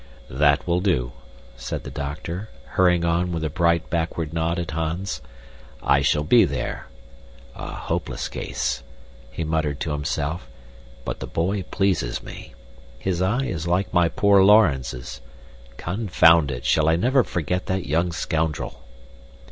"That 0.31 0.65
will 0.65 0.79
do," 0.79 1.11
said 1.55 1.83
the 1.83 1.91
doctor, 1.91 2.49
hurrying 2.73 3.05
on 3.05 3.31
with 3.31 3.43
a 3.43 3.51
bright 3.51 3.87
backward 3.91 4.33
nod 4.33 4.57
at 4.57 4.71
Hans. 4.71 5.21
"I 5.83 6.01
shall 6.01 6.23
be 6.23 6.43
there. 6.43 6.87
A 7.53 7.67
hopeless 7.75 8.27
case," 8.27 8.81
he 9.29 9.43
muttered 9.43 9.79
to 9.81 9.91
himself, 9.91 10.49
"but 11.05 11.19
the 11.19 11.27
boy 11.27 11.61
pleases 11.69 12.23
me. 12.23 12.55
His 12.97 13.21
eye 13.21 13.43
is 13.45 13.67
like 13.67 13.93
my 13.93 14.09
poor 14.09 14.43
Laurens's. 14.43 15.21
Confound 15.77 16.49
it, 16.49 16.65
shall 16.65 16.89
I 16.89 16.95
never 16.95 17.23
forget 17.23 17.67
that 17.67 17.85
young 17.85 18.11
scoundrel!" 18.11 18.81